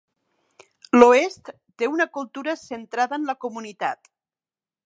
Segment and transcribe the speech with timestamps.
[0.97, 1.51] L'oest
[1.83, 4.15] té una cultura centrada en la comunitat.